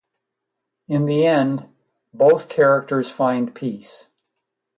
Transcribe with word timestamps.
In 0.87 1.05
the 1.05 1.27
end 1.27 1.69
both 2.11 2.49
characters 2.49 3.11
find 3.11 3.53
peace. 3.53 4.09